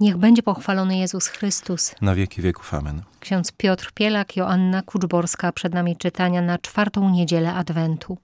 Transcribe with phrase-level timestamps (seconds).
[0.00, 1.94] Niech będzie pochwalony Jezus Chrystus.
[2.00, 2.74] Na wieki wieków.
[2.74, 3.02] Amen.
[3.20, 8.18] Ksiądz Piotr Pielak, Joanna Kuczborska, przed nami czytania na czwartą niedzielę Adwentu.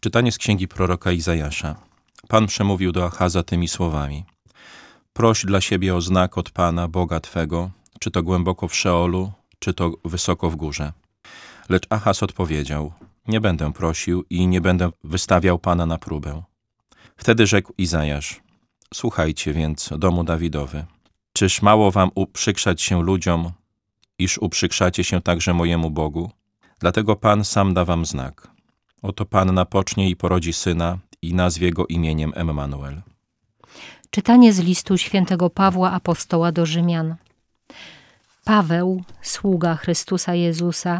[0.00, 1.76] Czytanie z księgi proroka Izajasza.
[2.28, 4.24] Pan przemówił do Achaza tymi słowami.
[5.12, 7.70] Proś dla siebie o znak od Pana, Boga Twego,
[8.00, 10.92] czy to głęboko w Szeolu, czy to wysoko w górze.
[11.68, 12.92] Lecz Achaz odpowiedział,
[13.28, 16.42] nie będę prosił i nie będę wystawiał Pana na próbę.
[17.16, 18.40] Wtedy rzekł Izajasz,
[18.92, 20.84] słuchajcie więc, domu Dawidowy,
[21.32, 23.50] czyż mało wam uprzykrzać się ludziom,
[24.18, 26.30] iż uprzykrzacie się także mojemu Bogu?
[26.78, 28.48] Dlatego Pan sam da wam znak.
[29.02, 33.02] Oto Pan napocznie i porodzi syna i nazwie go imieniem Emmanuel.
[34.10, 37.16] Czytanie z listu świętego Pawła apostoła do Rzymian.
[38.44, 40.98] Paweł, sługa Chrystusa Jezusa,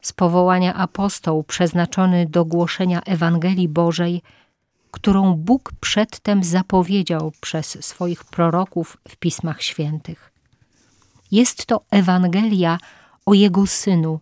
[0.00, 4.22] z powołania apostoł przeznaczony do głoszenia Ewangelii Bożej,
[4.96, 10.32] którą Bóg przedtem zapowiedział przez swoich proroków w Pismach Świętych.
[11.30, 12.78] Jest to Ewangelia
[13.26, 14.20] o Jego Synu,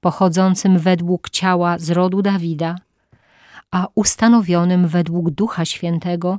[0.00, 2.76] pochodzącym według ciała z rodu Dawida,
[3.70, 6.38] a ustanowionym według Ducha Świętego,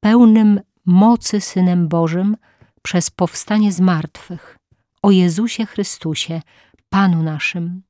[0.00, 2.36] pełnym mocy Synem Bożym
[2.82, 4.58] przez powstanie z martwych,
[5.02, 6.42] o Jezusie Chrystusie,
[6.88, 7.82] Panu naszym.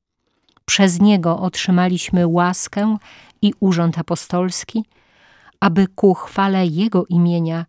[0.65, 2.97] Przez Niego otrzymaliśmy łaskę
[3.43, 4.85] i urząd apostolski,
[5.63, 7.67] aby ku chwale Jego imienia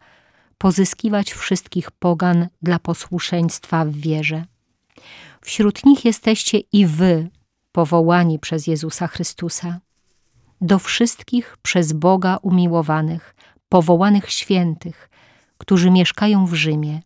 [0.58, 4.46] pozyskiwać wszystkich pogan dla posłuszeństwa w wierze.
[5.42, 7.30] Wśród nich jesteście i wy,
[7.72, 9.80] powołani przez Jezusa Chrystusa.
[10.62, 13.36] Do wszystkich przez Boga umiłowanych,
[13.70, 15.10] powołanych świętych,
[15.58, 17.02] którzy mieszkają w Rzymie.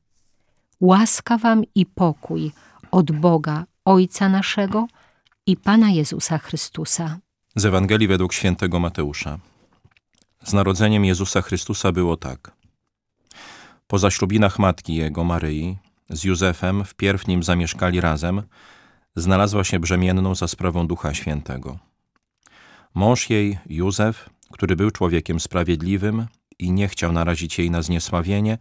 [0.80, 2.52] Łaska wam i pokój
[2.92, 4.88] od Boga, Ojca naszego
[5.46, 7.20] i Pana Jezusa Chrystusa.
[7.56, 9.40] Z Ewangelii według świętego Mateusza.
[10.48, 12.52] Z narodzeniem Jezusa Chrystusa było tak.
[13.88, 15.78] Po zaślubinach matki jego, Maryi,
[16.10, 18.42] z Józefem wpierw nim zamieszkali razem,
[19.16, 21.80] znalazła się brzemienną za sprawą Ducha Świętego.
[22.94, 26.26] Mąż jej, Józef, który był człowiekiem sprawiedliwym
[26.60, 28.58] i nie chciał narazić jej na zniesławienie,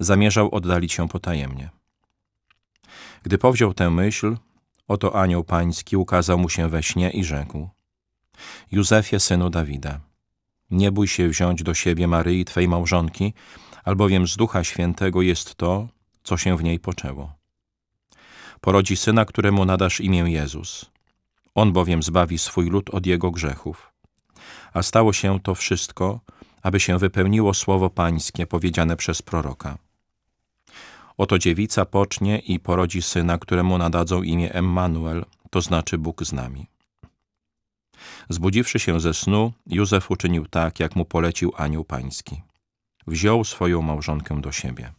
[0.00, 1.70] zamierzał oddalić się potajemnie.
[3.22, 4.36] Gdy powziął tę myśl,
[4.88, 7.68] oto anioł pański ukazał mu się we śnie i rzekł
[8.72, 10.07] Józefie, synu Dawida,
[10.70, 13.34] nie bój się wziąć do siebie Maryi, Twej małżonki,
[13.84, 15.88] albowiem z Ducha Świętego jest to,
[16.22, 17.32] co się w niej poczęło.
[18.60, 20.90] Porodzi syna, któremu nadasz imię Jezus.
[21.54, 23.92] On bowiem zbawi swój lud od jego grzechów.
[24.72, 26.20] A stało się to wszystko,
[26.62, 29.78] aby się wypełniło słowo pańskie powiedziane przez proroka.
[31.16, 36.66] Oto dziewica pocznie i porodzi syna, któremu nadadzą imię Emmanuel, to znaczy Bóg z nami.
[38.28, 42.42] Zbudziwszy się ze snu, Józef uczynił tak, jak mu polecił anioł pański.
[43.06, 44.92] Wziął swoją małżonkę do siebie.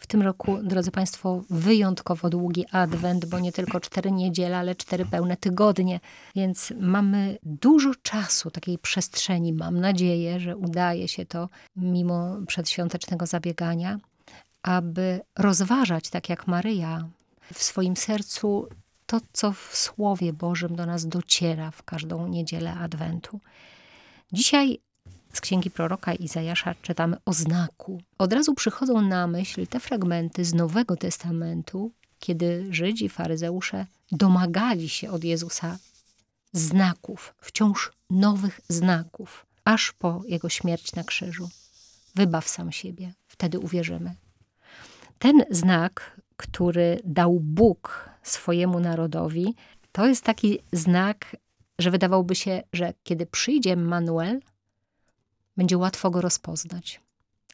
[0.00, 5.06] W tym roku, drodzy Państwo, wyjątkowo długi adwent, bo nie tylko cztery niedziele, ale cztery
[5.06, 6.00] pełne tygodnie,
[6.36, 9.52] więc mamy dużo czasu, takiej przestrzeni.
[9.52, 13.98] Mam nadzieję, że udaje się to mimo przedświątecznego zabiegania,
[14.62, 17.08] aby rozważać, tak jak Maryja,
[17.54, 18.68] w swoim sercu
[19.10, 23.40] to, co w Słowie Bożym do nas dociera w każdą niedzielę Adwentu.
[24.32, 24.78] Dzisiaj
[25.32, 28.02] z księgi proroka Izajasza czytamy o znaku.
[28.18, 35.10] Od razu przychodzą na myśl te fragmenty z Nowego Testamentu, kiedy Żydzi, faryzeusze domagali się
[35.10, 35.78] od Jezusa
[36.52, 41.48] znaków, wciąż nowych znaków, aż po jego śmierć na krzyżu.
[42.14, 44.14] Wybaw sam siebie, wtedy uwierzymy.
[45.18, 49.54] Ten znak, który dał Bóg swojemu narodowi,
[49.92, 51.36] to jest taki znak,
[51.78, 54.40] że wydawałoby się, że kiedy przyjdzie Manuel,
[55.56, 57.00] będzie łatwo go rozpoznać.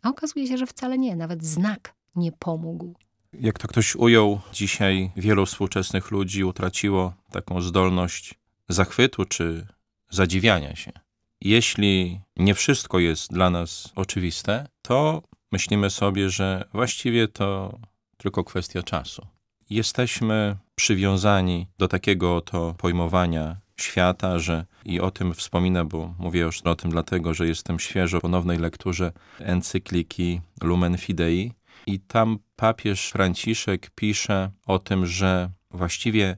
[0.02, 2.94] A okazuje się, że wcale nie, nawet znak nie pomógł.
[3.32, 8.34] Jak to ktoś ujął, dzisiaj wielu współczesnych ludzi utraciło taką zdolność
[8.68, 9.66] zachwytu czy
[10.10, 10.92] zadziwiania się.
[11.40, 15.22] Jeśli nie wszystko jest dla nas oczywiste, to
[15.52, 17.78] myślimy sobie, że właściwie to
[18.16, 19.26] tylko kwestia czasu.
[19.70, 26.62] Jesteśmy przywiązani do takiego to pojmowania świata, że i o tym wspomina, bo mówię już
[26.62, 31.52] o tym dlatego, że jestem świeżo ponownej lekturze encykliki Lumen Fidei.
[31.86, 36.36] I tam papież Franciszek pisze o tym, że właściwie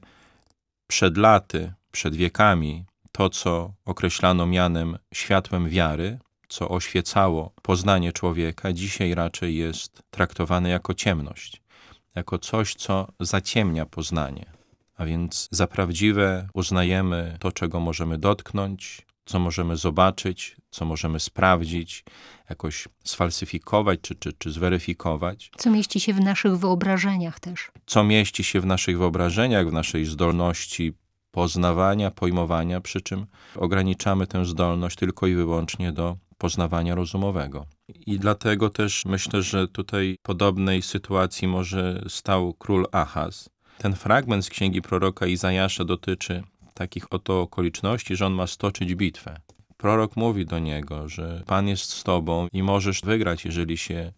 [0.87, 9.15] przed laty, przed wiekami to, co określano mianem światłem wiary, co oświecało poznanie człowieka, dzisiaj
[9.15, 11.61] raczej jest traktowane jako ciemność,
[12.19, 14.45] jako coś, co zaciemnia poznanie.
[14.97, 22.03] A więc za prawdziwe uznajemy to, czego możemy dotknąć, co możemy zobaczyć, co możemy sprawdzić,
[22.49, 27.71] jakoś sfalsyfikować czy, czy, czy zweryfikować, Co mieści się w naszych wyobrażeniach też.
[27.85, 30.93] co mieści się w naszych wyobrażeniach, w naszej zdolności
[31.31, 33.25] poznawania, pojmowania, przy czym
[33.55, 37.65] ograniczamy tę zdolność tylko i wyłącznie do poznawania rozumowego.
[38.05, 43.49] I dlatego też myślę, że tutaj podobnej sytuacji może stał król Ahaz.
[43.77, 46.43] Ten fragment z księgi proroka Izajasza dotyczy
[46.73, 49.39] takich oto okoliczności, że on ma stoczyć bitwę.
[49.77, 54.11] Prorok mówi do niego, że Pan jest z tobą i możesz wygrać, jeżeli się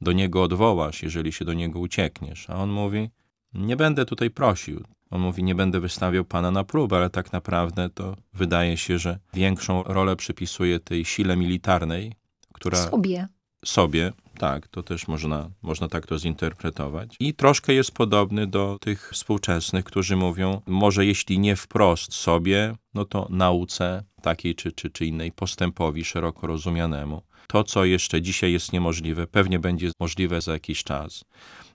[0.00, 2.50] do niego odwołasz, jeżeli się do niego uciekniesz.
[2.50, 3.10] A on mówi:
[3.54, 4.84] Nie będę tutaj prosił.
[5.10, 9.18] On mówi: Nie będę wystawiał Pana na próbę, ale tak naprawdę to wydaje się, że
[9.34, 12.12] większą rolę przypisuje tej sile militarnej,
[12.52, 13.28] która Sobie.
[13.64, 17.16] sobie, tak, to też można, można tak to zinterpretować.
[17.20, 23.04] I troszkę jest podobny do tych współczesnych, którzy mówią, może jeśli nie wprost sobie, no
[23.04, 27.22] to nauce takiej czy, czy, czy innej, postępowi szeroko rozumianemu.
[27.46, 31.24] To, co jeszcze dzisiaj jest niemożliwe, pewnie będzie możliwe za jakiś czas.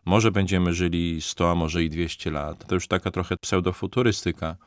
[0.09, 2.67] Może będziemy żyli 100, a może i 200 lat.
[2.67, 4.57] To już taka trochę pseudofuturystyka,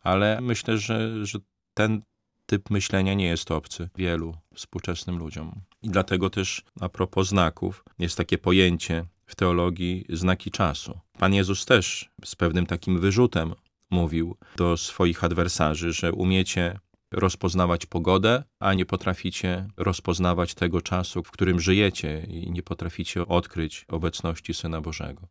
[0.00, 1.38] ale myślę, że, że
[1.74, 2.02] ten
[2.46, 5.60] typ myślenia nie jest obcy wielu współczesnym ludziom.
[5.82, 11.00] I dlatego też a propos znaków jest takie pojęcie w teologii znaki czasu.
[11.18, 13.54] Pan Jezus też z pewnym takim wyrzutem
[13.90, 16.78] mówił do swoich adwersarzy, że umiecie
[17.12, 23.84] rozpoznawać pogodę, a nie potraficie rozpoznawać tego czasu, w którym żyjecie i nie potraficie odkryć
[23.88, 25.28] obecności Syna Bożego.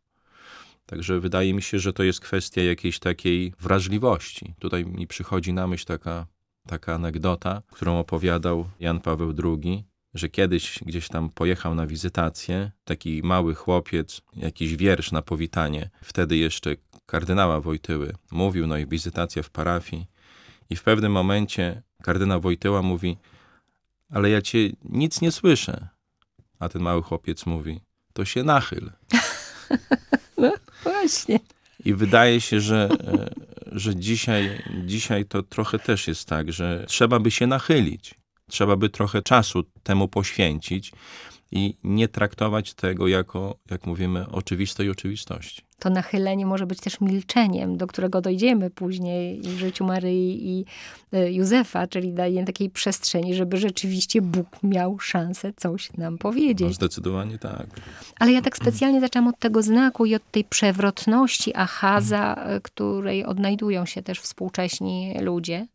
[0.86, 4.54] Także wydaje mi się, że to jest kwestia jakiejś takiej wrażliwości.
[4.58, 6.26] Tutaj mi przychodzi na myśl taka,
[6.68, 9.84] taka anegdota, którą opowiadał Jan Paweł II,
[10.14, 16.36] że kiedyś gdzieś tam pojechał na wizytację, taki mały chłopiec, jakiś wiersz na powitanie, wtedy
[16.36, 16.76] jeszcze
[17.06, 20.06] kardynała Wojtyły, mówił, no i wizytacja w parafii.
[20.70, 23.16] I w pewnym momencie kardynał Wojtyła mówi,
[24.10, 25.88] ale ja cię nic nie słyszę.
[26.58, 27.80] A ten mały chłopiec mówi,
[28.12, 28.90] to się nachyl.
[30.82, 31.38] Właśnie.
[31.84, 33.30] I wydaje się, że, e,
[33.72, 38.14] że dzisiaj, dzisiaj to trochę też jest tak, że trzeba by się nachylić.
[38.50, 40.92] Trzeba by trochę czasu temu poświęcić
[41.52, 45.62] i nie traktować tego jako, jak mówimy, oczywistej oczywistości.
[45.78, 50.64] To nachylenie może być też milczeniem, do którego dojdziemy później w życiu Maryi i
[51.12, 56.74] e, Józefa, czyli daje takiej przestrzeni, żeby rzeczywiście Bóg miał szansę coś nam No, powiedzieć.
[56.74, 57.66] zdecydowanie tak.
[58.20, 63.24] Ale ja tak specjalnie zaczęłam od tego znaku i od tej przewrotności Achaza, e, której
[63.24, 65.66] odnajdują się też współcześni ludzie.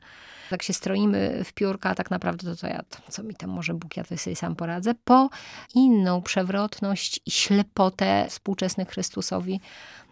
[0.52, 3.74] Jak się stroimy w piórka, tak naprawdę to, to ja, to co mi tam może
[3.74, 5.30] Bóg, ja to sobie sam poradzę, po
[5.76, 9.62] inną przewrotność i ślepotę współczesnych Chrystusowi,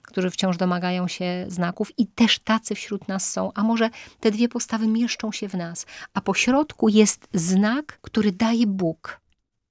[0.02, 3.90] którzy wciąż domagają się znaków i też tacy wśród nas są, a może
[4.20, 9.20] te dwie postawy mieszczą się w nas, a po środku jest znak, który daje Bóg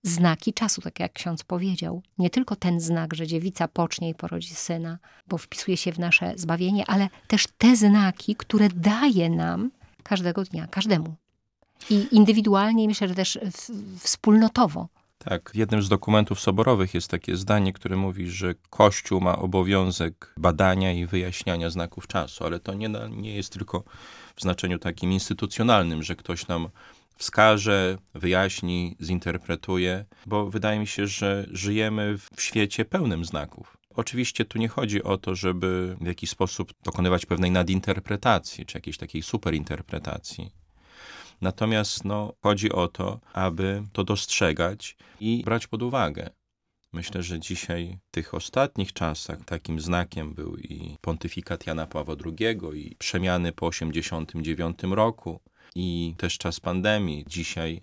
[0.03, 2.03] znaki czasu, tak jak ksiądz powiedział.
[2.19, 6.33] Nie tylko ten znak, że dziewica pocznie i porodzi syna, bo wpisuje się w nasze
[6.37, 9.71] zbawienie, ale też te znaki, które daje nam
[10.09, 11.15] każdego dnia, każdemu.
[11.91, 13.39] I indywidualnie, myślę, że też
[13.99, 14.89] wspólnotowo.
[15.19, 20.93] Tak, jednym z dokumentów soborowych jest takie zdanie, które mówi, że Kościół ma obowiązek badania
[20.93, 23.85] i wyjaśniania znaków czasu, ale to nie, nie jest tylko
[24.37, 26.69] w znaczeniu takim instytucjonalnym, że ktoś nam
[27.17, 33.78] wskaże, wyjaśni, zinterpretuje, bo wydaje mi się, że żyjemy w świecie pełnym znaków.
[33.99, 38.99] Oczywiście tu nie chodzi o to, żeby w jakiś sposób dokonywać pewnej nadinterpretacji, czy jakiejś
[38.99, 40.51] takiej superinterpretacji.
[41.41, 46.31] Natomiast no, chodzi o to, aby to dostrzegać i brać pod uwagę.
[46.93, 52.59] Myślę, że dzisiaj, w tych ostatnich czasach, takim znakiem był i pontyfikat Jana Pawła II,
[52.75, 55.41] i przemiany po 1989 roku,
[55.75, 57.25] i też czas pandemii.
[57.29, 57.83] Dzisiaj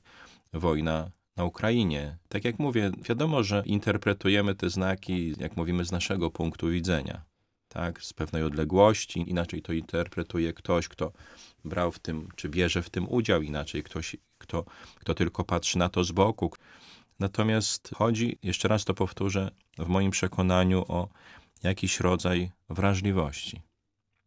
[0.54, 2.18] wojna na Ukrainie.
[2.30, 7.22] Tak jak mówię, wiadomo, że interpretujemy te znaki, jak mówimy, z naszego punktu widzenia.
[7.68, 11.12] Tak, z pewnej odległości, inaczej to interpretuje ktoś, kto
[11.66, 14.66] brał w tym, czy bierze w tym udział, inaczej ktoś, kto,
[14.96, 16.52] kto tylko patrzy na to z boku.
[17.20, 21.10] Natomiast chodzi, jeszcze raz to powtórzę, w moim przekonaniu o
[21.64, 23.62] jakiś rodzaj wrażliwości.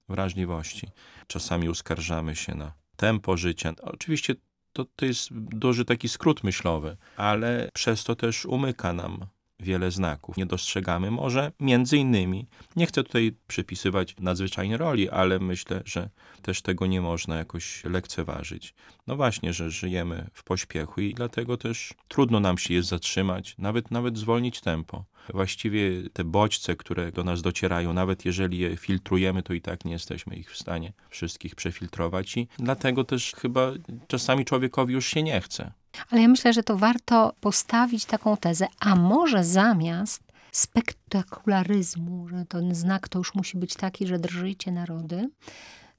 [0.09, 0.89] Wrażliwości.
[1.27, 3.73] Czasami uskarżamy się na tempo życia.
[3.83, 4.35] Oczywiście
[4.73, 9.27] to, to jest duży taki skrót myślowy, ale przez to też umyka nam
[9.61, 10.37] wiele znaków.
[10.37, 12.47] Nie dostrzegamy może między innymi,
[12.77, 16.11] nie chcę tutaj przypisywać nadzwyczajnej roli, ale myślę, że
[16.43, 18.75] też tego nie można jakoś lekceważyć.
[19.07, 23.91] No właśnie, że żyjemy w pośpiechu i dlatego też trudno nam się jest zatrzymać, nawet,
[23.91, 25.05] nawet zwolnić tempo.
[25.35, 29.93] Właściwie te bodźce, które do nas docierają, nawet jeżeli je filtrujemy, to i tak nie
[29.93, 33.73] jesteśmy ich w stanie wszystkich przefiltrować i dlatego też chyba
[34.07, 35.73] czasami człowiekowi już się nie chce.
[36.11, 42.75] Ale ja myślę, że to warto postawić taką tezę, a może zamiast spektakularyzmu, że ten
[42.75, 45.31] znak to już musi być taki, że drżycie narody,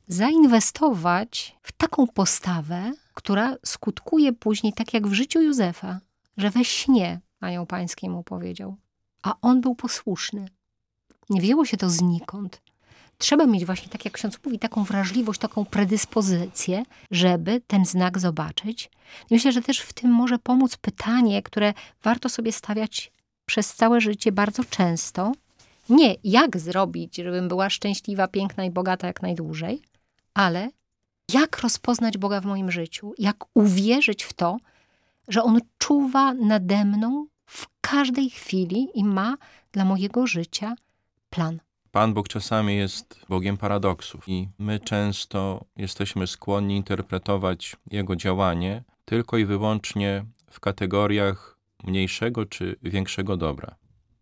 [0.07, 5.99] zainwestować w taką postawę, która skutkuje później tak jak w życiu Józefa,
[6.37, 8.77] że we śnie anioł pański mu powiedział,
[9.23, 10.49] a on był posłuszny.
[11.29, 12.61] Nie wzięło się to znikąd.
[13.21, 18.89] Trzeba mieć właśnie, tak jak ksiądz mówi, taką wrażliwość, taką predyspozycję, żeby ten znak zobaczyć.
[19.31, 21.73] Myślę, że też w tym może pomóc pytanie, które
[22.03, 23.11] warto sobie stawiać
[23.45, 25.31] przez całe życie bardzo często.
[25.89, 29.81] Nie jak zrobić, żebym była szczęśliwa, piękna i bogata jak najdłużej,
[30.33, 30.69] ale
[31.33, 34.57] jak rozpoznać Boga w moim życiu, jak uwierzyć w to,
[35.27, 39.37] że On czuwa nade mną w każdej chwili i ma
[39.71, 40.75] dla mojego życia
[41.29, 41.59] plan.
[41.91, 49.37] Pan Bóg czasami jest Bogiem paradoksów i my często jesteśmy skłonni interpretować Jego działanie tylko
[49.37, 53.75] i wyłącznie w kategoriach mniejszego czy większego dobra.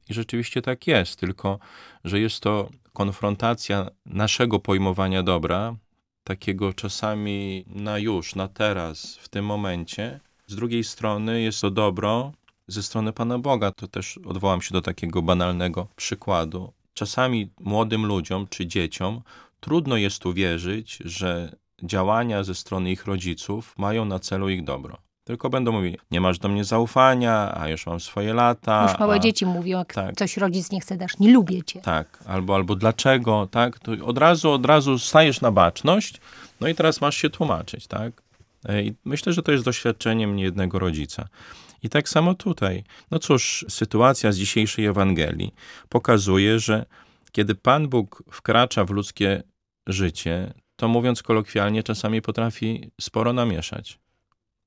[0.10, 1.60] I rzeczywiście tak jest, tylko
[2.04, 5.76] że jest to konfrontacja naszego pojmowania dobra,
[6.24, 10.20] takiego czasami na już, na teraz, w tym momencie.
[10.48, 12.32] Z drugiej strony jest to dobro
[12.68, 13.72] ze strony Pana Boga.
[13.72, 16.74] To też odwołam się do takiego banalnego przykładu.
[16.98, 19.22] Czasami młodym ludziom czy dzieciom
[19.60, 24.98] trudno jest uwierzyć, że działania ze strony ich rodziców mają na celu ich dobro.
[25.24, 28.88] Tylko będą mówili, nie masz do mnie zaufania, a już mam swoje lata.
[28.90, 29.20] Już małe a...
[29.20, 30.16] dzieci mówią, jak tak.
[30.16, 31.82] coś rodzic nie chce dasz, nie lubię cię.
[31.82, 33.80] Tak, albo, albo dlaczego, tak?
[33.80, 36.22] To od razu, od razu stajesz na baczność,
[36.62, 38.22] no i teraz masz się tłumaczyć, tak?
[38.84, 41.28] I myślę, że to jest doświadczeniem niejednego rodzica.
[41.84, 42.84] I tak samo tutaj.
[43.12, 45.54] No cóż, sytuacja z dzisiejszej Ewangelii
[45.90, 46.86] pokazuje, że
[47.32, 49.44] kiedy Pan Bóg wkracza w ludzkie
[49.88, 54.00] życie, to mówiąc kolokwialnie, czasami potrafi sporo namieszać.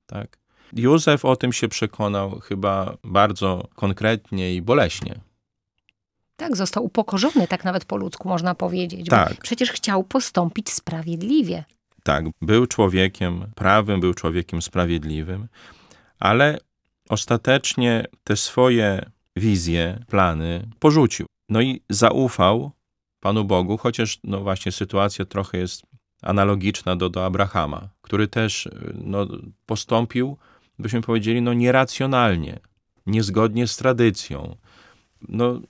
[0.05, 0.37] Tak?
[0.73, 5.15] Józef o tym się przekonał chyba bardzo konkretnie i boleśnie.
[6.35, 9.07] Tak, został upokorzony, tak nawet po ludzku można powiedzieć.
[9.07, 9.41] Tak.
[9.41, 11.63] Przecież chciał postąpić sprawiedliwie.
[12.03, 15.47] Tak, był człowiekiem prawym, był człowiekiem sprawiedliwym,
[16.19, 16.57] ale
[17.09, 21.25] ostatecznie te swoje wizje, plany porzucił.
[21.49, 22.71] No i zaufał
[23.19, 25.83] Panu Bogu, chociaż no właśnie sytuacja trochę jest
[26.21, 29.27] analogiczna do, do Abrahama, który też no,
[29.65, 30.37] postąpił,
[30.79, 32.59] byśmy powiedzieli, no nieracjonalnie,
[33.05, 34.55] niezgodnie z tradycją.
[35.29, 35.61] No,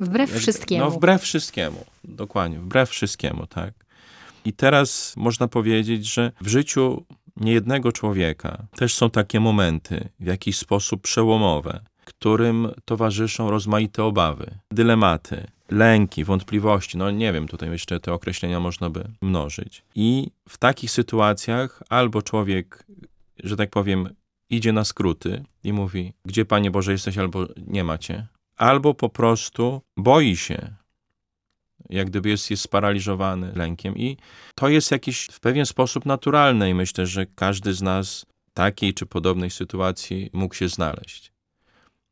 [0.00, 0.84] wbrew wszystkiemu.
[0.84, 3.74] No wbrew wszystkiemu, dokładnie, wbrew wszystkiemu, tak.
[4.44, 7.04] I teraz można powiedzieć, że w życiu
[7.40, 15.46] niejednego człowieka też są takie momenty, w jakiś sposób przełomowe, którym towarzyszą rozmaite obawy, dylematy,
[15.70, 16.98] lęki, wątpliwości.
[16.98, 19.82] No nie wiem, tutaj jeszcze te określenia można by mnożyć.
[19.94, 22.86] I w takich sytuacjach albo człowiek,
[23.44, 24.08] że tak powiem,
[24.50, 28.26] idzie na skróty i mówi, gdzie Panie Boże jesteś, albo nie macie.
[28.56, 30.74] Albo po prostu boi się,
[31.90, 33.96] jak gdyby jest, jest sparaliżowany lękiem.
[33.96, 34.16] I
[34.54, 39.06] to jest jakiś w pewien sposób naturalne i myślę, że każdy z nas takiej czy
[39.06, 41.32] podobnej sytuacji mógł się znaleźć.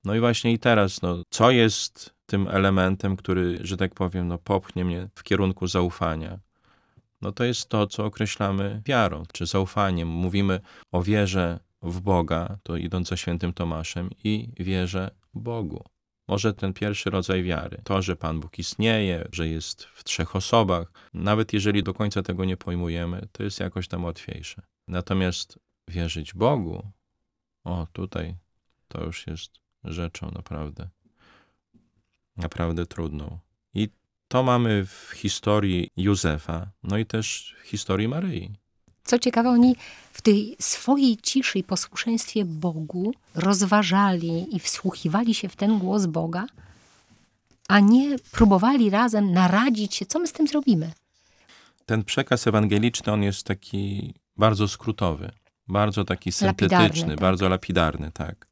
[0.04, 4.38] No i właśnie i teraz, no, co jest tym elementem, który, że tak powiem, no,
[4.38, 6.38] popchnie mnie w kierunku zaufania?
[7.22, 10.08] No to jest to, co określamy wiarą, czy zaufaniem.
[10.08, 10.60] Mówimy
[10.92, 15.84] o wierze w Boga, to idąc za świętym Tomaszem, i wierze Bogu.
[16.28, 20.92] Może ten pierwszy rodzaj wiary, to, że Pan Bóg istnieje, że jest w trzech osobach,
[21.14, 24.62] nawet jeżeli do końca tego nie pojmujemy, to jest jakoś tam łatwiejsze.
[24.88, 25.58] Natomiast
[25.88, 26.90] wierzyć Bogu,
[27.64, 28.36] o tutaj
[28.88, 30.88] to już jest rzeczą naprawdę,
[32.36, 33.38] naprawdę trudną.
[33.74, 33.88] I
[34.28, 38.54] to mamy w historii Józefa, no i też w historii Maryi.
[39.08, 39.76] Co ciekawe, oni
[40.12, 46.46] w tej swojej ciszy i posłuszeństwie Bogu rozważali i wsłuchiwali się w ten głos Boga,
[47.68, 50.92] a nie próbowali razem naradzić się, co my z tym zrobimy.
[51.86, 55.30] Ten przekaz ewangeliczny, on jest taki bardzo skrótowy,
[55.68, 57.20] bardzo taki syntetyczny, Lapidarny, tak.
[57.20, 58.46] bardzo lapidarny, tak.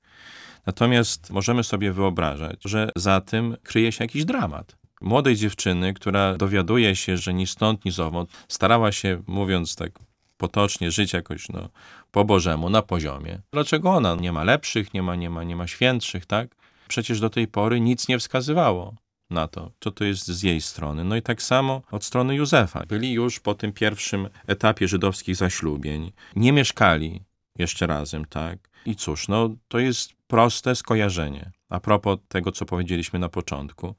[0.67, 4.77] Natomiast możemy sobie wyobrażać, że za tym kryje się jakiś dramat.
[5.01, 10.91] Młodej dziewczyny, która dowiaduje się, że ni stąd, ni zowąd, starała się, mówiąc tak potocznie,
[10.91, 11.69] żyć jakoś no,
[12.11, 13.41] po Bożemu, na poziomie.
[13.53, 16.57] Dlaczego ona nie ma lepszych, nie ma, nie ma, nie ma świętszych, tak?
[16.89, 18.95] przecież do tej pory nic nie wskazywało
[19.31, 21.05] na to, co to jest z jej strony.
[21.05, 22.87] No i tak samo od strony Józefa.
[22.89, 26.13] Byli już po tym pierwszym etapie żydowskich zaślubień.
[26.37, 27.23] Nie mieszkali
[27.59, 28.59] jeszcze razem, tak?
[28.87, 31.51] I cóż, no to jest proste skojarzenie.
[31.69, 33.95] A propos tego, co powiedzieliśmy na początku.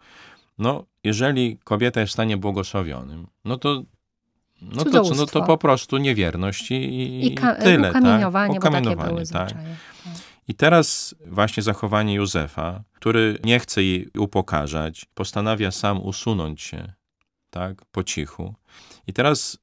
[0.57, 3.83] No, jeżeli kobieta jest w stanie błogosławionym, no to
[4.61, 7.89] no to, co, no to po prostu niewierność i, i, I tyle.
[7.89, 8.63] ukamieniowanie, tak?
[8.63, 9.51] Ukamienowanie, tak.
[9.51, 9.61] Tak.
[10.47, 16.93] I teraz właśnie zachowanie Józefa, który nie chce jej upokarzać, postanawia sam usunąć się,
[17.49, 18.55] tak, po cichu.
[19.07, 19.57] I teraz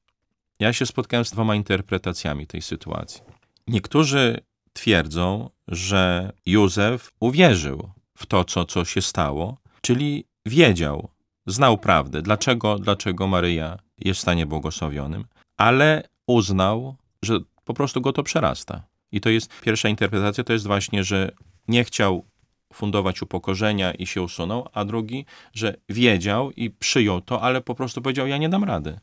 [0.59, 3.21] ja się spotkałem z dwoma interpretacjami tej sytuacji.
[3.67, 4.39] Niektórzy
[4.73, 11.09] twierdzą, że Józef uwierzył w to, co, co się stało, czyli wiedział,
[11.45, 15.25] znał prawdę, dlaczego, dlaczego Maryja jest w stanie błogosławionym,
[15.57, 18.83] ale uznał, że po prostu go to przerasta.
[19.11, 21.31] I to jest pierwsza interpretacja, to jest właśnie, że
[21.67, 22.25] nie chciał
[22.73, 28.01] fundować upokorzenia i się usunął, a drugi, że wiedział i przyjął to, ale po prostu
[28.01, 28.99] powiedział, ja nie dam rady.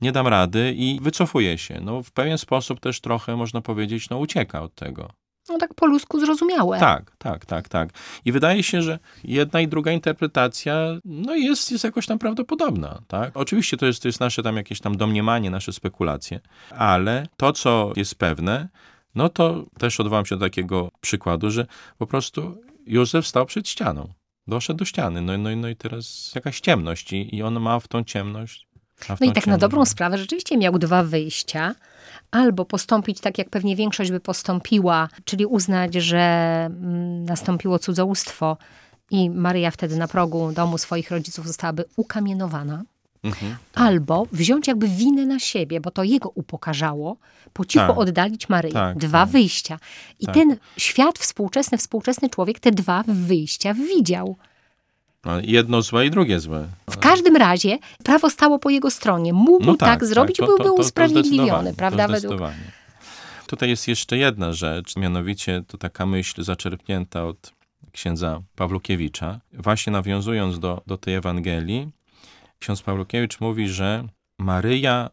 [0.00, 1.80] Nie dam rady i wycofuję się.
[1.80, 5.10] No, w pewien sposób też trochę, można powiedzieć, no, ucieka od tego.
[5.48, 6.80] No tak po ludzku zrozumiałe.
[6.80, 7.88] Tak, tak, tak, tak.
[8.24, 13.02] I wydaje się, że jedna i druga interpretacja no jest, jest jakoś tam prawdopodobna.
[13.08, 13.36] Tak?
[13.36, 17.92] Oczywiście to jest, to jest nasze tam jakieś tam domniemanie, nasze spekulacje, ale to, co
[17.96, 18.68] jest pewne,
[19.14, 21.66] no to też odwołam się do takiego przykładu, że
[21.98, 24.12] po prostu Józef stał przed ścianą.
[24.46, 27.88] Doszedł do ściany, no, no, no i teraz jakaś ciemność i, i on ma w
[27.88, 28.66] tą ciemność.
[29.20, 31.74] No i tak na dobrą sprawę rzeczywiście miał dwa wyjścia.
[32.30, 36.18] Albo postąpić tak, jak pewnie większość by postąpiła, czyli uznać, że
[36.66, 38.56] mm, nastąpiło cudzołóstwo
[39.10, 42.82] i Maryja wtedy na progu domu swoich rodziców zostałaby ukamienowana.
[43.24, 43.56] Mhm.
[43.74, 47.16] Albo wziąć jakby winę na siebie, bo to jego upokarzało,
[47.52, 47.98] po cichu Tak.
[47.98, 48.74] oddalić Maryję.
[48.74, 49.28] Tak, dwa tak.
[49.28, 49.78] wyjścia.
[50.20, 50.34] I Tak.
[50.34, 54.36] ten świat współczesny, współczesny człowiek te dwa wyjścia widział.
[55.26, 56.68] No, jedno złe i drugie złe.
[56.90, 59.32] W każdym razie prawo stało po jego stronie.
[59.32, 62.08] Mógł No tak, zrobić, to- byłby to- to- usprawiedliwiony, prawda?
[62.08, 62.40] Według.
[63.46, 67.52] Tutaj jest jeszcze jedna rzecz, mianowicie to taka myśl zaczerpnięta od
[67.92, 69.40] księdza Pawlukiewicza.
[69.52, 71.88] Właśnie nawiązując do, do tej Ewangelii,
[72.58, 74.04] ksiądz Pawlukiewicz mówi, że
[74.38, 75.10] Maryja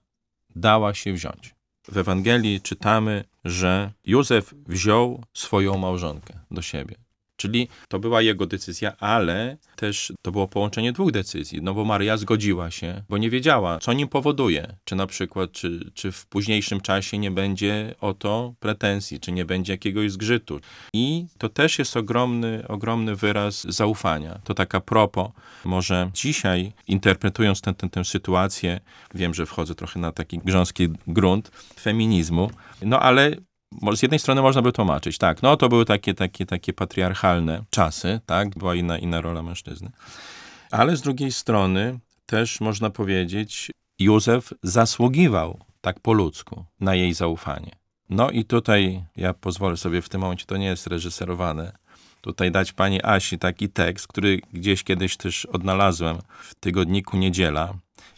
[0.56, 1.56] dała się wziąć.
[1.88, 6.96] W Ewangelii czytamy, że Józef wziął swoją małżonkę do siebie.
[7.36, 12.18] Czyli to była jego decyzja, ale też to było połączenie dwóch decyzji, no bo Maryja
[12.18, 14.76] zgodziła się, bo nie wiedziała, co nim powoduje.
[14.84, 19.46] Czy na przykład, czy, czy w późniejszym czasie nie będzie o to pretensji, czy nie
[19.46, 20.60] będzie jakiegoś zgrzytu.
[20.94, 24.40] I to też jest ogromny, ogromny wyraz zaufania.
[24.44, 25.30] To taka propos,
[25.66, 28.80] może dzisiaj interpretując tę, tę, tę sytuację,
[29.16, 33.36] wiem, że wchodzę trochę na taki grząski grunt feminizmu, no ale
[33.96, 38.20] z jednej strony można by tłumaczyć, tak, no to były takie, takie, takie patriarchalne czasy,
[38.26, 39.92] tak, była inna, inna rola mężczyzny.
[40.72, 47.72] Ale z drugiej strony też można powiedzieć, Józef zasługiwał tak po ludzku na jej zaufanie.
[48.10, 51.72] No i tutaj ja pozwolę sobie w tym momencie, to nie jest reżyserowane,
[52.22, 57.74] tutaj dać pani Asi taki tekst, który gdzieś kiedyś też odnalazłem w tygodniku Niedziela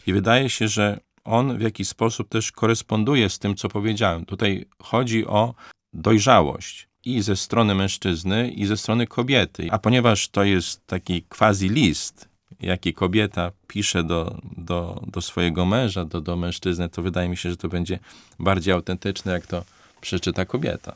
[0.06, 4.24] i wydaje się, że on w jakiś sposób też koresponduje z tym, co powiedziałem.
[4.24, 5.54] Tutaj chodzi o
[5.92, 9.68] dojrzałość i ze strony mężczyzny, i ze strony kobiety.
[9.70, 12.28] A ponieważ to jest taki quasi list,
[12.60, 17.50] jaki kobieta pisze do, do, do swojego męża, do, do mężczyzny, to wydaje mi się,
[17.50, 17.98] że to będzie
[18.38, 19.64] bardziej autentyczne, jak to
[20.00, 20.94] przeczyta kobieta.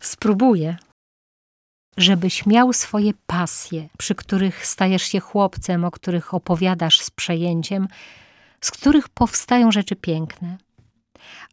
[0.00, 0.76] Spróbuję.
[1.96, 7.88] Żebyś miał swoje pasje, przy których stajesz się chłopcem, o których opowiadasz z przejęciem,
[8.62, 10.58] z których powstają rzeczy piękne.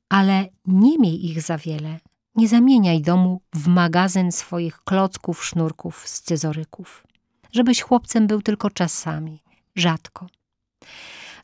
[0.10, 2.00] Ale nie miej ich za wiele.
[2.36, 7.08] Nie zamieniaj domu w magazyn swoich klocków, sznurków, scyzoryków.
[7.52, 9.42] Żebyś chłopcem był tylko czasami,
[9.76, 10.28] rzadko.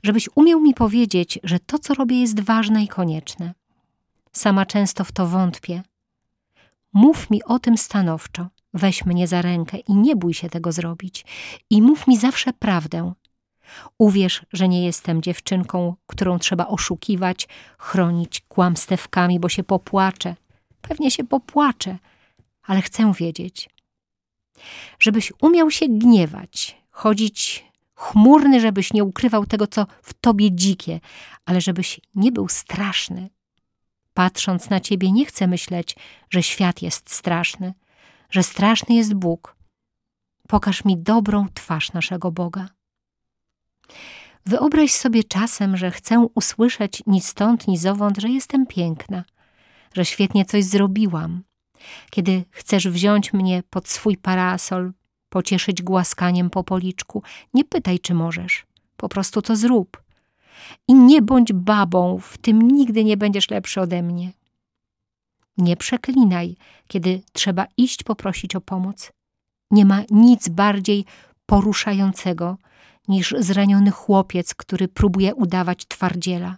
[0.04, 3.54] Żebyś umiał mi powiedzieć, że to, co robię, jest ważne i konieczne.
[4.32, 5.84] Sama często w to wątpię,
[6.96, 11.26] Mów mi o tym stanowczo, weź mnie za rękę i nie bój się tego zrobić.
[11.70, 13.14] I mów mi zawsze prawdę.
[13.98, 17.48] Uwierz, że nie jestem dziewczynką, którą trzeba oszukiwać,
[17.78, 20.36] chronić kłamstewkami, bo się popłaczę.
[20.82, 21.98] Pewnie się popłaczę,
[22.64, 23.70] ale chcę wiedzieć.
[25.00, 31.00] Żebyś umiał się gniewać, chodzić chmurny, żebyś nie ukrywał tego, co w tobie dzikie,
[31.46, 33.30] ale żebyś nie był straszny,
[34.16, 35.96] Patrząc na ciebie, nie chcę myśleć,
[36.30, 37.74] że świat jest straszny,
[38.30, 39.56] że straszny jest Bóg.
[40.48, 42.70] Pokaż mi dobrą twarz naszego Boga.
[44.46, 49.24] Wyobraź sobie czasem, że chcę usłyszeć ni stąd, ni zowąd, że jestem piękna,
[49.94, 51.44] że świetnie coś zrobiłam.
[52.10, 54.92] Kiedy chcesz wziąć mnie pod swój parasol,
[55.30, 57.24] pocieszyć głaskaniem po policzku.
[57.54, 58.66] Nie pytaj, czy możesz.
[58.98, 60.04] Po prostu to zrób.
[60.88, 64.32] I nie bądź babą, w tym nigdy nie będziesz lepszy ode mnie.
[65.58, 66.56] Nie przeklinaj,
[66.88, 69.12] kiedy trzeba iść poprosić o pomoc.
[69.72, 71.06] Nie ma nic bardziej
[71.46, 72.58] poruszającego
[73.08, 76.58] niż zraniony chłopiec, który próbuje udawać twardziela.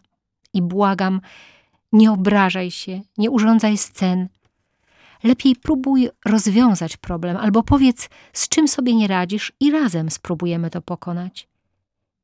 [0.53, 1.21] I błagam,
[1.91, 4.29] nie obrażaj się, nie urządzaj scen.
[5.23, 10.81] Lepiej próbuj rozwiązać problem, albo powiedz, z czym sobie nie radzisz, i razem spróbujemy to
[10.81, 11.47] pokonać.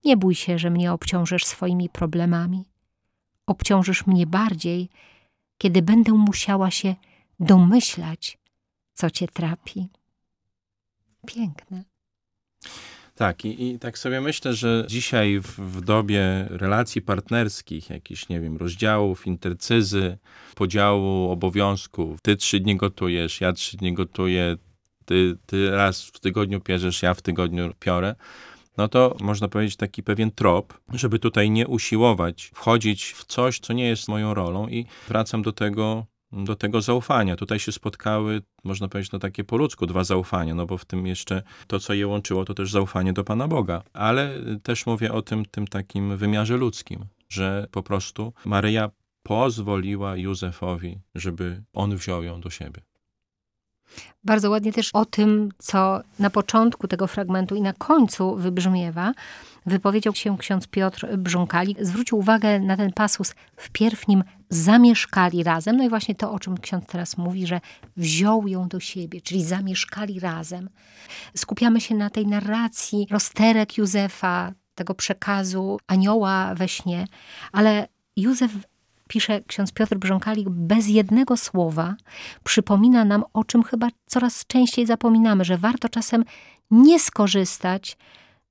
[0.06, 2.66] Nie bój się, że mnie obciążysz swoimi problemami.
[3.46, 4.90] Obciążysz mnie bardziej,
[5.58, 6.96] kiedy będę musiała się
[7.40, 8.38] domyślać,
[8.94, 9.88] co cię trapi.
[11.28, 11.84] Piękne.
[13.16, 18.42] Tak, i, i tak sobie myślę, że dzisiaj w, w dobie relacji partnerskich, jakichś, nie
[18.42, 20.18] wiem, rozdziałów, intercyzy,
[20.56, 24.58] podziału obowiązków, ty trzy dni gotujesz, ja trzy dni gotuję,
[25.06, 28.16] ty, ty raz w tygodniu pierzesz, ja w tygodniu piorę,
[28.78, 33.74] no to można powiedzieć taki pewien trop, żeby tutaj nie usiłować wchodzić w coś, co
[33.74, 37.36] nie jest moją rolą i wracam do tego, do tego zaufania.
[37.36, 41.08] Tutaj się spotkały, można powiedzieć, no takie po ludzku, dwa zaufania, no bo w tym
[41.08, 43.84] jeszcze to, co je łączyło, to też zaufanie do Pana Boga.
[43.94, 48.90] Ale też mówię o tym, tym takim wymiarze ludzkim, że po prostu Maryja
[49.24, 52.82] pozwoliła Józefowi, żeby on wziął ją do siebie.
[54.24, 59.14] Bardzo ładnie też o tym, co na początku tego fragmentu i na końcu wybrzmiewa,
[59.66, 61.76] wypowiedział się ksiądz Piotr Brząkali.
[61.82, 65.78] Zwrócił uwagę na ten pasus wpierw nim zamieszkali razem.
[65.78, 67.62] No i właśnie to, o czym ksiądz teraz mówi, że
[67.98, 70.70] wziął ją do siebie, czyli zamieszkali razem.
[71.36, 77.08] Skupiamy się na tej narracji rozterek Józefa, tego przekazu anioła we śnie,
[77.52, 78.52] ale Józef
[79.08, 81.96] pisze ksiądz Piotr Brząkalik, bez jednego słowa
[82.44, 86.24] przypomina nam, o czym chyba coraz częściej zapominamy, że warto czasem
[86.72, 87.98] nie skorzystać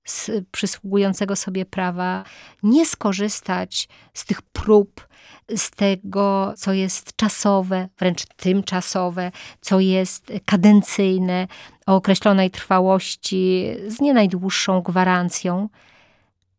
[0.05, 2.25] z przysługującego sobie prawa,
[2.63, 5.09] nie skorzystać z tych prób,
[5.57, 11.47] z tego, co jest czasowe, wręcz tymczasowe, co jest kadencyjne,
[11.87, 15.69] o określonej trwałości, z nie najdłuższą gwarancją,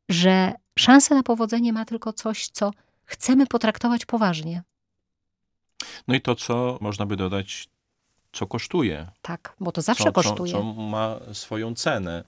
[0.09, 2.71] że szansę na powodzenie ma tylko coś, co
[3.05, 4.63] chcemy potraktować poważnie.
[6.07, 7.67] No i to, co można by dodać,
[8.33, 9.07] co kosztuje.
[9.21, 10.51] Tak, bo to zawsze co, kosztuje.
[10.51, 12.23] Co, co ma swoją cenę.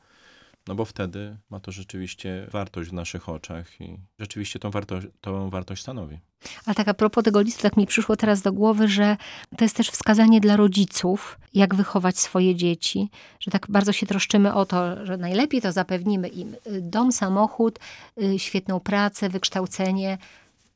[0.68, 5.50] No bo wtedy ma to rzeczywiście wartość w naszych oczach i rzeczywiście tą, warto tą
[5.50, 6.20] wartość stanowi.
[6.66, 9.18] Ale tak a propos tego listu, tak mi przyszło teraz do głowy, że
[9.58, 14.54] to jest też wskazanie dla rodziców, jak wychować swoje dzieci, że tak bardzo się troszczymy
[14.54, 17.80] o to, że najlepiej to zapewnimy im dom, samochód,
[18.24, 20.18] y, świetną pracę, wykształcenie,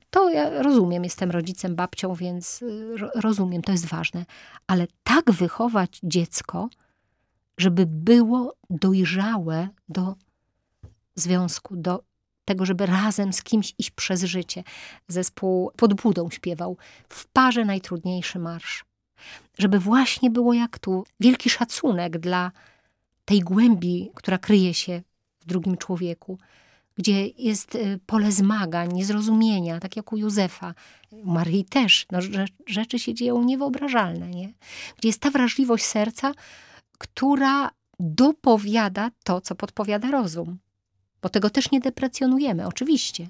[0.10, 4.25] to ja rozumiem, jestem rodzicem, babcią, więc y, rozumiem, to jest ważne.
[4.67, 6.69] Ale tak wychować dziecko,
[7.60, 10.15] żeby było dojrzałe do
[11.15, 12.04] związku, do
[12.45, 14.63] tego, żeby razem z kimś iść przez życie.
[15.08, 16.78] Zespół pod budą śpiewał
[17.10, 18.86] w parze najtrudniejszy marsz.
[19.58, 22.52] Żeby właśnie było jak tu wielki szacunek dla
[23.26, 25.02] tej głębi, która kryje się
[25.39, 26.38] w drugim człowieku
[27.00, 30.74] gdzie jest y, pole zmagań, niezrozumienia, tak jak u Józefa,
[31.12, 32.19] u Maryi też, no,
[32.67, 34.54] rzeczy się dzieją niewyobrażalne, nie?
[34.98, 36.32] gdzie jest ta wrażliwość serca,
[37.00, 40.60] która dopowiada to, co podpowiada rozum.
[41.22, 43.28] Bo tego też nie deprecjonujemy, oczywiście.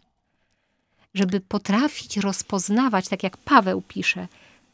[1.13, 4.27] Żeby potrafić rozpoznawać, tak jak Paweł pisze,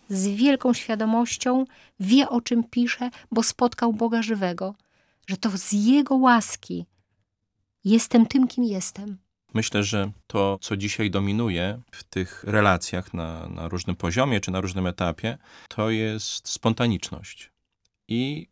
[0.09, 1.65] z wielką świadomością
[1.99, 4.75] wie, o czym pisze, bo spotkał Boga żywego,
[5.27, 6.85] że to z Jego łaski
[7.85, 9.17] Jestem tym, kim jestem.
[9.53, 14.61] Myślę, że to, co dzisiaj dominuje w tych relacjach na, na różnym poziomie czy na
[14.61, 17.51] różnym etapie, to jest spontaniczność.
[18.07, 18.47] I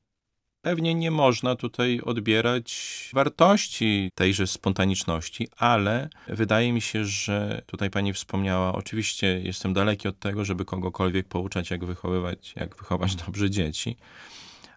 [0.63, 8.13] pewnie nie można tutaj odbierać wartości tejże spontaniczności, ale wydaje mi się, że tutaj pani
[8.13, 13.97] wspomniała, oczywiście jestem daleki od tego, żeby kogokolwiek pouczać, jak wychowywać, jak wychować dobrze dzieci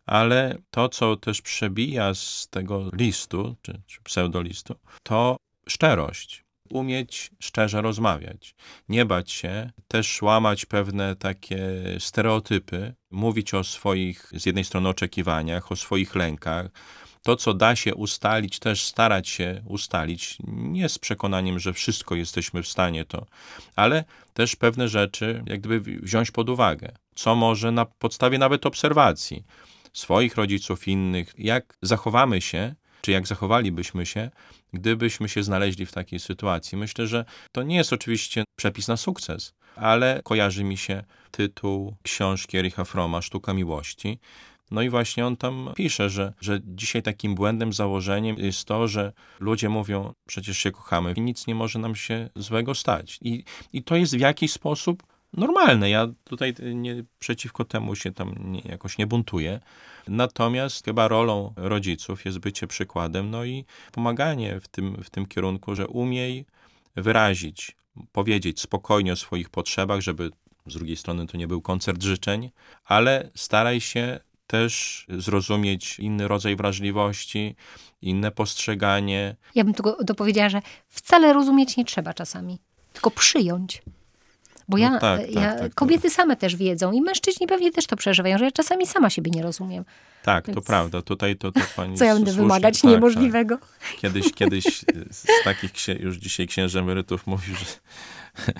[0.06, 5.36] ale to, co też przebija z tego listu, czy, czy pseudolistu, to
[5.68, 6.45] szczerość.
[6.70, 8.54] Umieć szczerze rozmawiać,
[8.88, 11.58] nie bać się, też łamać pewne takie
[11.98, 16.66] stereotypy, mówić o swoich z jednej strony oczekiwaniach, o swoich lękach,
[17.22, 22.62] to, co da się ustalić, też starać się ustalić, nie z przekonaniem, że wszystko jesteśmy
[22.62, 23.26] w stanie to,
[23.76, 29.44] ale też pewne rzeczy, jak gdyby wziąć pod uwagę, co może na podstawie nawet obserwacji
[29.92, 34.30] swoich rodziców, innych, jak zachowamy się, czy jak zachowalibyśmy się,
[34.72, 36.78] gdybyśmy się znaleźli w takiej sytuacji.
[36.78, 42.58] Myślę, że to nie jest oczywiście przepis na sukces, ale kojarzy mi się tytuł książki
[42.58, 44.18] Ericha Froma, Sztuka Miłości,
[44.70, 49.12] No i właśnie on tam pisze, że, że dzisiaj takim błędem, założeniem jest to, że
[49.40, 53.18] ludzie mówią, przecież się kochamy i nic nie może nam się złego stać.
[53.22, 55.90] I, i to jest w jakiś sposób normalne.
[55.90, 59.60] Ja tutaj nie, przeciwko temu się tam nie, jakoś nie buntuję.
[60.08, 65.74] Natomiast chyba rolą rodziców jest bycie przykładem, no i pomaganie w tym, w tym kierunku,
[65.74, 66.46] że umiej
[66.96, 67.76] wyrazić,
[68.12, 70.30] powiedzieć spokojnie o swoich potrzebach, żeby
[70.66, 72.50] z drugiej strony to nie był koncert życzeń,
[72.84, 77.56] ale staraj się też zrozumieć inny rodzaj wrażliwości,
[78.02, 79.36] inne postrzeganie.
[79.54, 82.58] Ja bym tylko dopowiedziała, że wcale rozumieć nie trzeba czasami,
[82.92, 83.82] tylko przyjąć.
[84.68, 87.86] Bo ja, No tak, tak, ja tak, kobiety same też wiedzą i mężczyźni pewnie też
[87.86, 89.84] to przeżywają, że ja czasami sama siebie nie rozumiem.
[90.22, 91.02] Tak, to Więc- prawda.
[91.02, 93.58] Tutaj to, to pani Co ja będę słusznie- wymagać tak, niemożliwego?
[93.58, 94.00] Tak.
[94.00, 94.64] Kiedyś, kiedyś
[95.10, 97.64] z takich już dzisiaj księży emerytów mówił, że,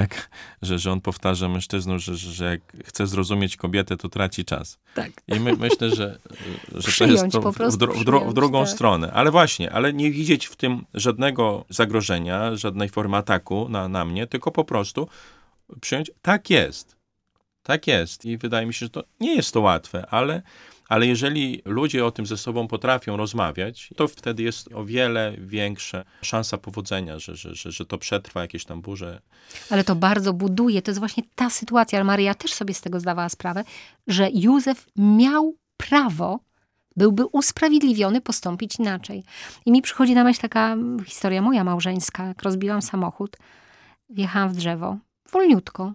[0.00, 0.28] jak,
[0.62, 4.78] że, że on powtarza mężczyznom, że, że, jak chce zrozumieć kobietę, to traci czas.
[4.94, 5.10] Tak.
[5.28, 6.18] I my, myślę, że,
[6.74, 8.74] że to jest to w, w, w, w drugą tak.
[8.74, 9.12] stronę.
[9.12, 14.26] Ale właśnie, ale nie widzieć w tym żadnego zagrożenia, żadnej formy ataku na, na mnie,
[14.26, 15.08] tylko po prostu
[15.80, 16.96] przyjąć, tak jest.
[17.62, 18.24] Tak jest.
[18.24, 20.42] I wydaje mi się, że to nie jest to łatwe, ale,
[20.88, 26.04] ale jeżeli ludzie o tym ze sobą potrafią rozmawiać, to wtedy jest o wiele większa
[26.22, 29.20] szansa powodzenia, że, że, że, że to przetrwa jakieś tam burze.
[29.70, 30.82] Ale to bardzo buduje.
[30.82, 31.98] To jest właśnie ta sytuacja.
[31.98, 33.64] Ale Maryja też sobie z tego zdawała sprawę,
[34.06, 36.40] że Józef miał prawo,
[36.96, 39.24] byłby usprawiedliwiony postąpić inaczej.
[39.66, 42.24] I mi przychodzi na myśl taka historia moja małżeńska.
[42.24, 43.36] Jak rozbiłam samochód,
[44.10, 44.98] wjechałam w drzewo,
[45.32, 45.92] wolniutko.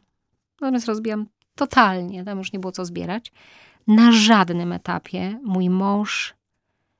[0.62, 3.32] Natomiast rozbiłam totalnie, tam już nie było co zbierać.
[3.88, 6.34] Na żadnym etapie mój mąż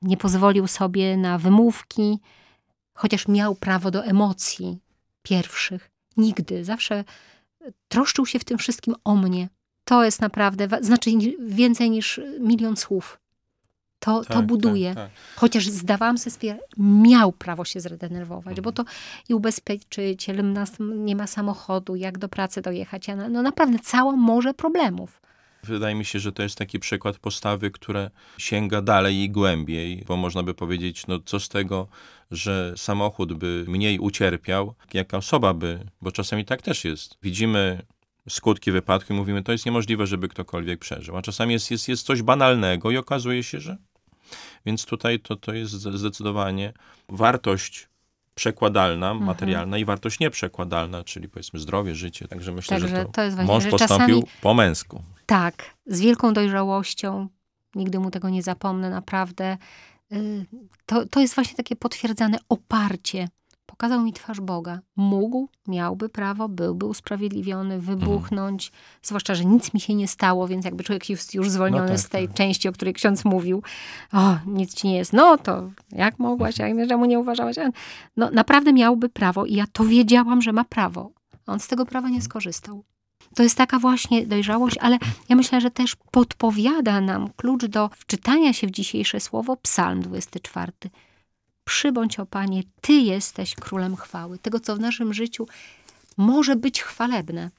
[0.02, 2.18] nie pozwolił sobie na wymówki,
[2.94, 4.78] chociaż miał prawo do emocji
[5.22, 5.90] pierwszych.
[6.16, 6.64] Nigdy.
[6.64, 7.04] Zawsze
[7.88, 9.48] troszczył się w tym wszystkim o mnie.
[9.84, 13.20] To jest naprawdę, znaczy więcej niż milion słów.
[14.00, 14.94] To, to Tak, buduje.
[14.94, 15.10] tak, tak.
[15.36, 18.84] Chociaż zdawałam sobie sprawę, miał prawo się zredenerwować, bo to
[19.28, 23.08] i ubezpieczyciel nas nie ma samochodu, jak do pracy dojechać.
[23.08, 25.20] Na- No naprawdę całą morze problemów.
[25.64, 30.16] Wydaje mi się, że to jest taki przykład postawy, które sięga dalej i głębiej, bo
[30.16, 31.88] można by powiedzieć, no co z tego,
[32.30, 37.16] że samochód by mniej ucierpiał, jaka osoba by, bo czasami tak też jest.
[37.22, 37.82] Widzimy
[38.28, 41.16] skutki wypadku i mówimy, to jest niemożliwe, żeby ktokolwiek przeżył.
[41.16, 43.76] A czasami jest, jest, jest coś banalnego i okazuje się, że...
[44.66, 46.72] Więc tutaj to, to jest zdecydowanie
[47.08, 47.88] wartość
[48.34, 49.26] przekładalna, Mhm.
[49.26, 52.28] materialna i wartość nieprzekładalna, czyli powiedzmy zdrowie, życie.
[52.28, 55.02] Także myślę, Także że to, to jest właśnie, mąż postąpił czasami- po męsku.
[55.26, 57.28] Tak, z wielką dojrzałością.
[57.74, 59.56] Nigdy mu tego nie zapomnę, naprawdę.
[60.12, 60.46] Y,
[60.86, 63.28] To, to jest właśnie takie potwierdzane oparcie.
[63.78, 64.80] Pokazał mi twarz Boga.
[64.96, 68.72] Mógł, miałby prawo, byłby usprawiedliwiony, wybuchnąć.
[69.02, 72.00] Zwłaszcza, że nic mi się nie stało, więc jakby człowiek jest już zwolniony No tak,
[72.00, 72.36] z tej tak.
[72.36, 73.62] części, o której ksiądz mówił.
[74.12, 75.12] O, nic ci nie jest.
[75.12, 77.56] No to jak mogłaś, jak czemu nie uważałaś?
[78.16, 81.10] No naprawdę miałby prawo i ja to wiedziałam, że ma prawo.
[81.46, 82.84] A on z tego prawa nie skorzystał.
[83.34, 88.52] To jest taka właśnie dojrzałość, ale ja myślę, że też podpowiada nam klucz do wczytania
[88.52, 90.72] się w dzisiejsze słowo Psalm 24.
[91.68, 94.38] Przybądź o Panie, Ty jesteś królem chwały.
[94.38, 95.46] Tego, co w naszym życiu
[96.16, 97.50] może być chwalebne,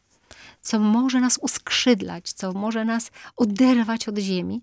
[0.61, 4.61] co może nas uskrzydlać, co może nas oderwać od ziemi.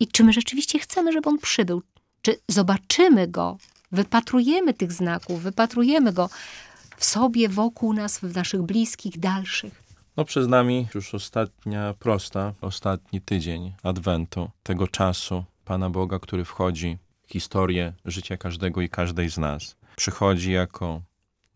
[0.00, 1.82] I czy my rzeczywiście chcemy, żeby On przybył?
[2.22, 3.58] Czy zobaczymy Go,
[3.92, 6.30] wypatrujemy tych znaków, wypatrujemy Go
[6.96, 9.82] w sobie, wokół nas, w naszych bliskich, dalszych?
[10.16, 16.98] No przed nami już ostatnia prosta, ostatni tydzień Adwentu, tego czasu Pana Boga, który wchodzi
[17.26, 19.76] historię życia każdego i każdej z nas.
[19.96, 21.02] Przychodzi jako,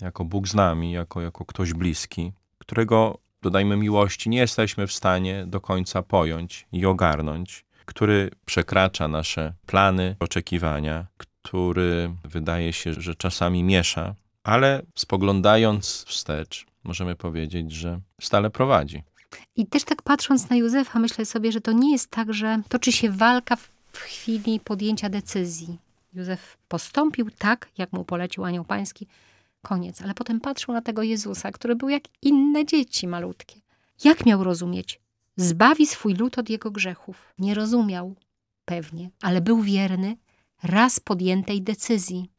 [0.00, 5.44] jako Bóg z nami, jako, jako ktoś bliski, którego, dodajmy miłości, nie jesteśmy w stanie
[5.46, 11.06] do końca pojąć i ogarnąć, który przekracza nasze plany, oczekiwania,
[11.42, 19.02] który wydaje się, że czasami miesza, ale spoglądając wstecz, możemy powiedzieć, że stale prowadzi.
[19.56, 22.92] I też tak patrząc na Józefa, myślę sobie, że to nie jest tak, że toczy
[22.92, 25.78] się walka w, w chwili podjęcia decyzji.
[26.14, 29.06] Józef postąpił tak, jak mu polecił anioł pański.
[29.62, 30.02] Koniec.
[30.02, 33.60] Ale potem patrzył na tego Jezusa, który był jak inne dzieci malutkie.
[34.04, 35.00] Jak miał rozumieć?
[35.36, 37.34] Zbawi swój lud od jego grzechów.
[37.38, 38.14] Nie rozumiał
[38.64, 40.16] pewnie, ale był wierny
[40.62, 42.30] raz podjętej decyzji.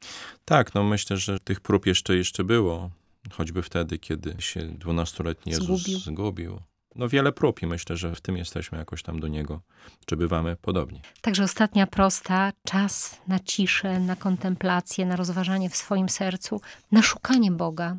[0.46, 2.90] Tak, no myślę, że tych prób jeszcze, jeszcze było.
[3.32, 6.00] Choćby wtedy, kiedy się dwunastoletni Jezus Zgubił.
[6.00, 6.60] zgubił.
[6.96, 9.62] No wiele prób i myślę, że w tym jesteśmy jakoś tam do Niego,
[10.06, 11.02] czy bywamy podobni.
[11.22, 17.52] Także ostatnia prosta, czas na ciszę, na kontemplację, na rozważanie w swoim sercu, na szukanie
[17.52, 17.98] Boga.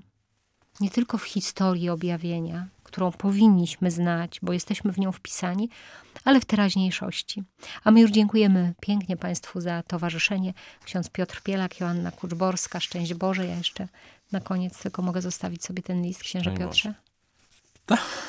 [0.80, 5.68] Nie tylko w historii objawienia, którą powinniśmy znać, bo jesteśmy w nią wpisani,
[6.24, 7.42] ale w teraźniejszości.
[7.84, 10.54] A my już dziękujemy pięknie Państwu za towarzyszenie.
[10.84, 13.46] Ksiądz Piotr Pielak, Joanna Kuczborska, szczęść Boże.
[13.46, 13.88] Ja jeszcze
[14.32, 16.94] na koniec tylko mogę zostawić sobie ten list, księże Piotrze.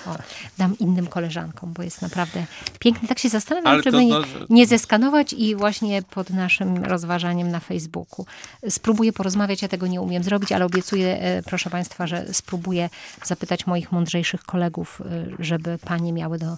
[0.07, 0.15] O,
[0.57, 2.45] dam innym koleżankom, bo jest naprawdę
[2.79, 3.07] piękny.
[3.07, 6.83] Tak się zastanawiam, Ale czy to- nie, to, że- nie zeskanować i właśnie pod naszym
[6.83, 8.25] rozważaniem na Facebooku.
[8.69, 12.89] Spróbuję porozmawiać, ja tego nie umiem zrobić, ale obiecuję, e, proszę Państwa, że spróbuję
[13.23, 16.57] zapytać moich mądrzejszych kolegów, e, żeby panie miały do,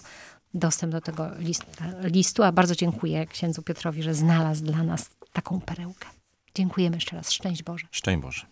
[0.54, 1.64] dostęp do tego list,
[2.02, 2.42] listu.
[2.42, 6.08] A bardzo dziękuję księdzu Piotrowi, że znalazł dla nas taką perełkę.
[6.54, 7.30] Dziękujemy jeszcze raz.
[7.32, 7.86] Szczęść Boże.
[7.90, 8.42] Szczęść Boże.